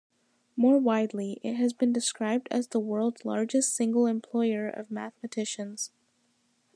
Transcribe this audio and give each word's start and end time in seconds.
More 0.55 0.79
widely, 0.79 1.39
it 1.43 1.57
has 1.57 1.73
been 1.73 1.93
described 1.93 2.47
as 2.49 2.69
the 2.69 2.79
world's 2.79 3.23
largest 3.23 3.75
single 3.75 4.07
employer 4.07 4.67
of 4.67 4.89
mathematicians. 4.89 5.91